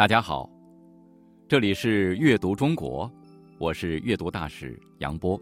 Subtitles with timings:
[0.00, 0.48] 大家好，
[1.46, 3.12] 这里是阅读中国，
[3.58, 5.38] 我是阅读大使杨波。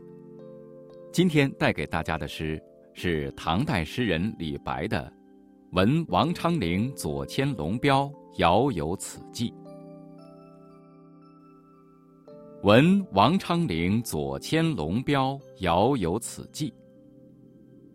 [1.12, 2.60] 今天带给大家的诗
[2.92, 5.08] 是唐代诗人李白的
[5.76, 9.48] 《闻王昌龄左迁龙标，遥有此寄》。
[12.64, 16.75] 闻王昌龄左迁龙标，遥有此寄。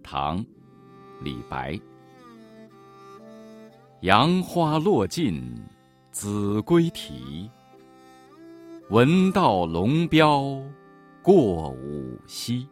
[0.02, 0.42] 唐，
[1.22, 1.78] 李白。
[4.00, 5.44] 杨花落尽。
[6.14, 7.50] 子规啼，
[8.92, 10.62] 闻道龙标
[11.24, 12.68] 过五溪。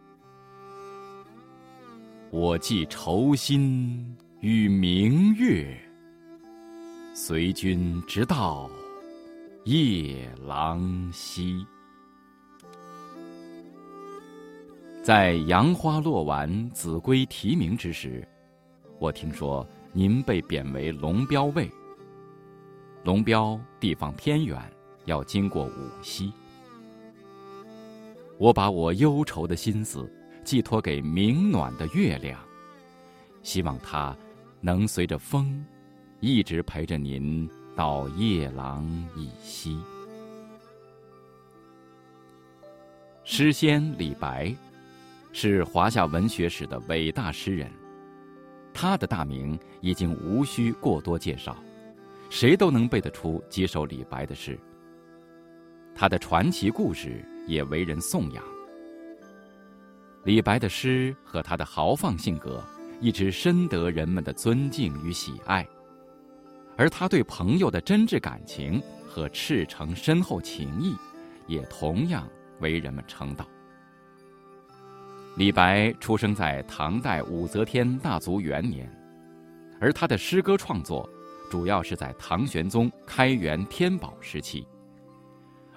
[2.30, 5.76] 我寄愁心与明月，
[7.16, 8.70] 随君直到
[9.66, 11.66] 夜郎西。
[15.02, 18.26] 在杨花落完、子规啼鸣之时，
[19.00, 21.68] 我听说您被贬为龙标尉。
[23.04, 24.60] 龙标地方偏远，
[25.06, 26.32] 要经过五溪。
[28.38, 30.12] 我把我忧愁的心思
[30.44, 32.40] 寄托给明暖的月亮，
[33.44, 34.16] 希望它
[34.60, 35.66] 能随着风，
[36.20, 39.80] 一直陪着您到夜郎以西。
[43.24, 44.56] 诗仙李白
[45.32, 47.72] 是华夏文学史的伟大诗人，
[48.74, 51.56] 他的大名已经无需过多介绍。
[52.32, 54.58] 谁都能背得出几首李白的诗。
[55.94, 58.42] 他的传奇故事也为人颂扬。
[60.24, 62.64] 李白的诗和他的豪放性格
[63.02, 65.68] 一直深得人们的尊敬与喜爱，
[66.78, 70.96] 而他对朋友的真挚感情和赤诚深厚情谊，
[71.48, 72.26] 也同样
[72.62, 73.46] 为人们称道。
[75.36, 78.90] 李白出生在唐代武则天大族元年，
[79.82, 81.08] 而他的诗歌创作。
[81.52, 84.66] 主要是在唐玄宗开元天宝时期，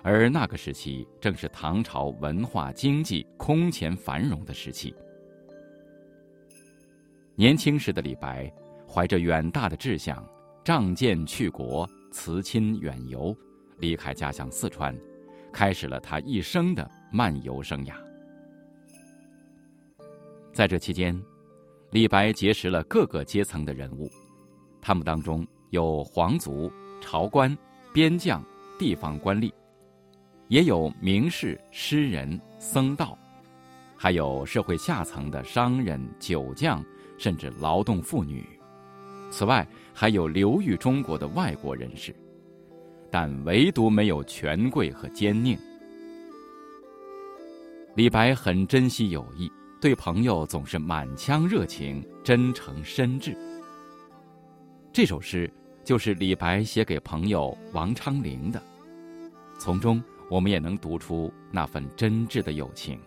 [0.05, 4.95] 而那个时期正是唐朝文化经济空前繁荣的时期。
[7.35, 8.49] 年轻时的李白，
[8.89, 10.25] 怀着远大的志向，
[10.63, 13.37] 仗剑去国，辞亲远游，
[13.79, 14.97] 离开家乡四川，
[15.53, 17.95] 开始了他一生的漫游生涯。
[20.53, 21.21] 在这期间，
[21.91, 24.09] 李白结识了各个阶层的人物，
[24.81, 25.45] 他们当中。
[25.75, 26.71] 有皇族、
[27.01, 27.59] 朝官、
[27.93, 28.41] 边将、
[28.79, 29.53] 地方官吏，
[30.47, 33.19] 也有名士、诗人、僧道，
[33.97, 36.81] 还有社会下层的商人、酒匠，
[37.19, 38.47] 甚至劳动妇女。
[39.33, 42.15] 此外，还有流寓中国的外国人士，
[43.11, 45.59] 但唯独没有权贵和奸佞。
[47.97, 53.37] 李白很珍惜友谊，对朋友总是满腔热情、真诚深挚。
[54.93, 55.53] 这首诗。
[55.85, 58.61] 就是李白写给朋友王昌龄的，
[59.59, 62.99] 从中我们也能读出那份真挚的友情。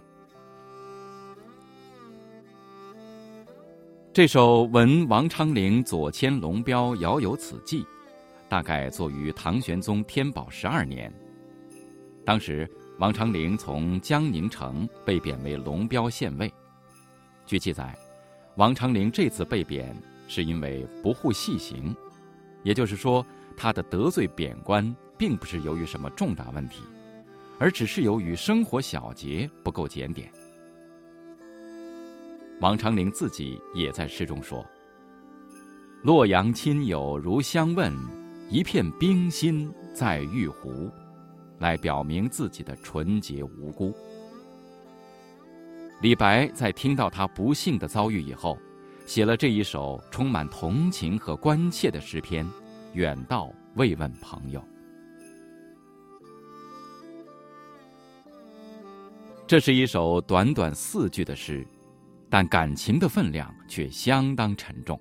[4.13, 7.81] 这首《闻王昌龄左迁龙标，遥有此寄》，
[8.47, 11.11] 大概作于唐玄宗天宝十二年。
[12.23, 16.51] 当时王昌龄从江宁城被贬为龙标县尉。
[17.43, 17.97] 据记载，
[18.55, 19.95] 王昌龄这次被贬
[20.27, 21.95] 是因为不护细行。
[22.67, 26.83] 也就是说，他的得罪贬官，并不是由于什么重大问题，
[27.57, 30.29] 而只是由于生活小节不够检点。
[32.59, 34.65] 王昌龄自己也在诗中说
[36.03, 37.93] ：“洛阳亲友如相问，
[38.49, 40.91] 一片冰心在玉壶”，
[41.59, 43.95] 来表明自己的纯洁无辜。
[46.01, 48.57] 李白在听到他不幸的遭遇以后。
[49.07, 52.45] 写了这一首充满同情和关切的诗篇，
[52.93, 54.61] 远道慰问朋友。
[59.47, 61.65] 这是一首短短四句的诗，
[62.29, 64.99] 但感情的分量却相当沉重。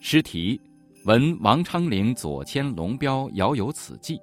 [0.00, 0.58] 诗题：
[1.04, 4.18] 闻王昌龄左迁龙标，遥有此寄。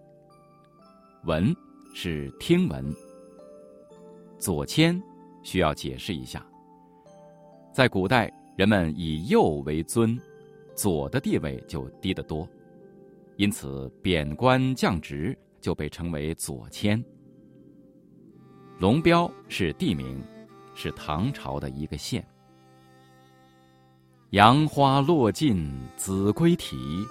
[1.25, 1.55] 闻
[1.93, 2.91] 是听闻，
[4.39, 4.99] 左迁
[5.43, 6.43] 需要解释一下。
[7.77, 10.19] 在古代，人们以右为尊，
[10.75, 12.49] 左的地位就低得多，
[13.35, 17.05] 因此贬官降职就被称为左迁。
[18.79, 20.19] 龙标是地名，
[20.73, 22.27] 是唐朝的一个县。
[24.31, 27.05] 杨花落尽子规啼，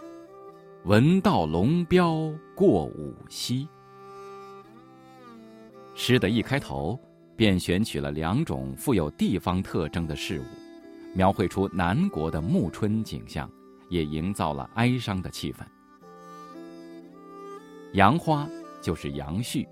[0.83, 3.69] 闻道龙标过五溪。
[5.95, 6.99] 诗的一开头。
[7.37, 10.45] 便选取了两种富有地方特征的事物，
[11.15, 13.51] 描绘出南国的暮春景象，
[13.91, 15.59] 也营造了哀伤的气氛。
[17.93, 18.49] 杨花
[18.81, 19.67] 就是杨絮。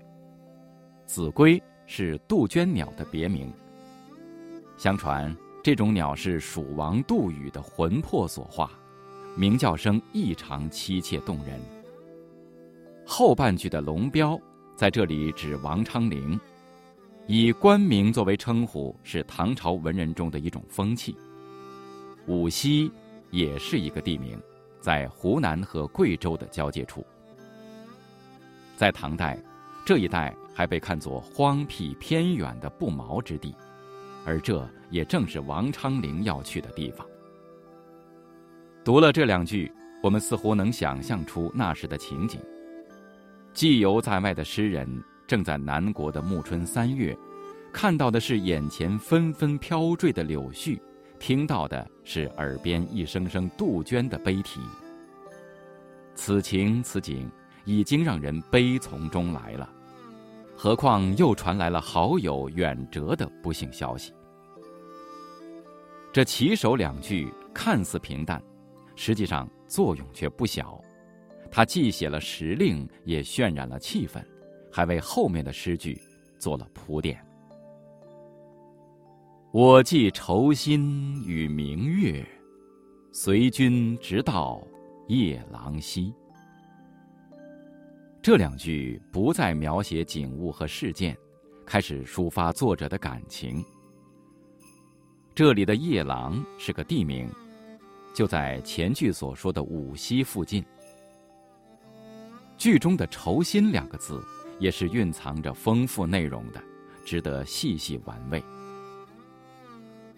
[1.05, 3.51] 子规是杜鹃鸟的别名。
[4.77, 8.71] 相传这种鸟是蜀王杜宇的魂魄所化，
[9.35, 11.59] 鸣叫声异常凄切动人。
[13.05, 14.39] 后半句的龙标
[14.75, 16.39] 在这里指王昌龄，
[17.27, 21.15] 以官名作为称呼是唐朝文人中的一种风气。
[22.27, 22.91] 武溪
[23.31, 24.39] 也是一个地名，
[24.79, 27.05] 在湖南和贵州的交界处。
[28.75, 29.37] 在唐代，
[29.85, 33.55] 这一带还被看作荒僻偏远的不毛之地，
[34.25, 37.05] 而这也正是王昌龄要去的地方。
[38.83, 39.71] 读了这两句，
[40.03, 42.39] 我们似乎能想象出那时的情景：
[43.51, 44.87] 寄游在外的诗人
[45.27, 47.17] 正在南国的暮春三月，
[47.73, 50.79] 看到的是眼前纷纷飘坠的柳絮，
[51.19, 54.59] 听到的是耳边一声声杜鹃的悲啼。
[56.15, 57.29] 此情此景。
[57.67, 59.67] 已经让人悲从中来了，
[60.55, 64.13] 何况又传来了好友远折的不幸消息。
[66.13, 68.39] 这起首两句看似平淡，
[68.95, 70.79] 实际上作用却不小。
[71.49, 74.23] 它既写了时令，也渲染了气氛，
[74.75, 75.97] 还为后面的诗句
[76.37, 77.17] 做了铺垫。
[79.53, 82.27] 我寄愁心与明月，
[83.13, 84.61] 随君直到
[85.07, 86.13] 夜郎西。
[88.21, 91.17] 这两句不再描写景物和事件，
[91.65, 93.63] 开始抒发作者的感情。
[95.33, 97.29] 这里的夜郎是个地名，
[98.13, 100.61] 就在前句所说的五溪附近。
[102.57, 104.21] 剧中的“愁心”两个字，
[104.59, 106.61] 也是蕴藏着丰富内容的，
[107.05, 108.43] 值得细细玩味。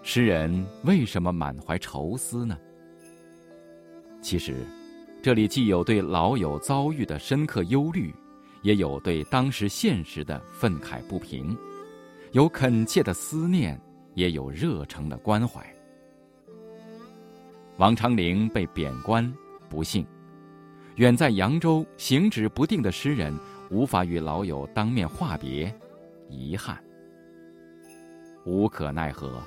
[0.03, 2.57] 诗人为什么满怀愁思呢？
[4.21, 4.65] 其实。
[5.19, 8.13] 这里既有对老友遭遇的深刻忧虑，
[8.61, 11.57] 也有对当时现实的愤慨不平，
[12.31, 13.77] 有恳切的思念，
[14.13, 15.65] 也有热诚的关怀。
[17.77, 19.29] 王昌龄被贬官，
[19.67, 20.05] 不幸；
[20.95, 23.33] 远在扬州行止不定的诗人，
[23.69, 25.73] 无法与老友当面话别，
[26.29, 26.77] 遗憾。
[28.45, 29.41] 无可奈何，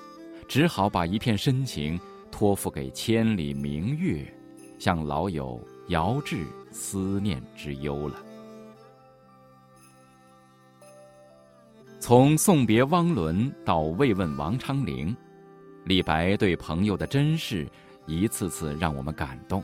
[0.46, 1.98] 只好把一片深情
[2.30, 4.26] 托付给千里明月。
[4.78, 8.16] 向老友遥致思念之忧了。
[11.98, 15.14] 从送别汪伦到慰问王昌龄，
[15.84, 17.68] 李白对朋友的珍视
[18.06, 19.62] 一次次让我们感动。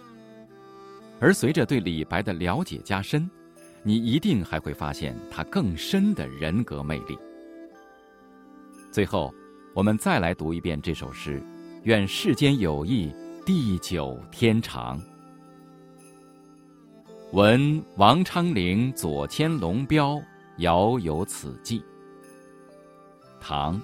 [1.19, 3.29] 而随着对李白的了解加深，
[3.87, 7.17] 你一定还会发现他更深的人格魅力。
[8.91, 9.33] 最后，
[9.75, 11.41] 我们再来读一遍这首诗：
[11.85, 13.15] 愿世间友谊。
[13.45, 15.01] 地久天长。
[17.31, 20.21] 闻王昌龄左迁龙标，
[20.57, 21.81] 遥有此寄。
[23.41, 23.81] 唐，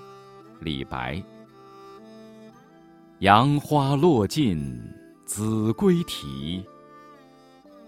[0.58, 1.22] 李白。
[3.20, 4.76] 杨花落尽
[5.25, 6.64] 子规啼，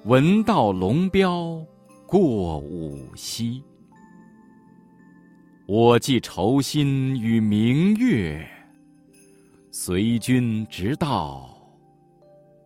[0.05, 1.61] 闻道龙标
[2.15, 3.61] 过五溪。
[5.67, 8.49] 我寄愁心与明月，
[9.73, 11.51] 随君直到。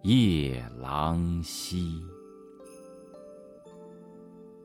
[0.03, 1.99] 夜郎西。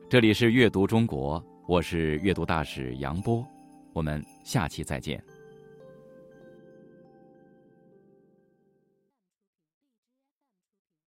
[0.06, 3.42] 这里是阅读中国，我是阅读大使杨波，
[3.94, 5.18] 我们下期再见。